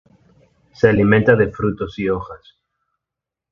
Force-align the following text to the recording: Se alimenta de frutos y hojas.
Se 0.73 0.89
alimenta 0.89 1.35
de 1.35 1.51
frutos 1.51 1.99
y 1.99 2.09
hojas. 2.09 2.57